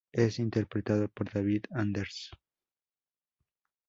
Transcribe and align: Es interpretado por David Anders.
Es 0.11 0.39
interpretado 0.39 1.09
por 1.09 1.31
David 1.31 1.65
Anders. 1.69 2.31